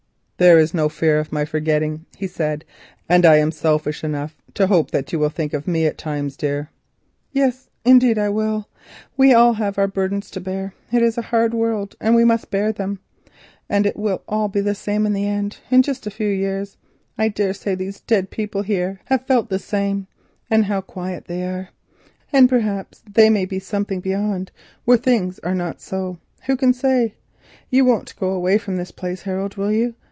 [0.37, 2.65] "There is no fear of my forgetting," he said,
[3.07, 6.35] "and I am selfish enough to hope that you will think of me at times,
[6.41, 6.71] Ida."
[7.31, 8.67] "Yes, indeed I will.
[9.15, 10.73] We all have our burdens to bear.
[10.91, 12.99] It is a hard world, and we must bear them.
[13.69, 16.75] And it will all be the same in the end, in just a few years.
[17.19, 20.05] I daresay these dead people here have felt as we feel,
[20.49, 21.69] and how quiet they are!
[22.33, 24.51] And perhaps there may be something beyond,
[24.85, 26.17] where things are not so.
[26.47, 27.13] Who can say?
[27.69, 29.93] You won't go away from this place, Harold, will you?